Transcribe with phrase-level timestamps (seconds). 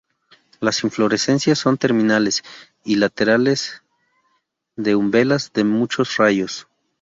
[0.59, 2.41] Las inflorescencias son terminales
[2.83, 3.83] y laterales
[4.75, 6.67] de umbelas de muchos rayos.